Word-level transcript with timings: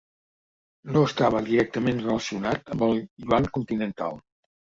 No 0.95 1.03
estava 1.09 1.41
directament 1.49 1.99
relacionat 2.07 2.73
amb 2.77 2.87
el 2.87 2.97
yuan 3.27 3.47
continental. 3.61 4.19